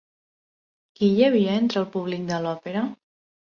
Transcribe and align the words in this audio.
Qui 1.01 1.09
hi 1.17 1.27
havia 1.27 1.53
entre 1.65 1.79
el 1.83 1.87
públic 1.99 2.27
de 2.33 2.43
l'òpera? 2.49 2.89